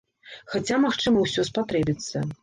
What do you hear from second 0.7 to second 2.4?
магчыма ўсё спатрэбіцца.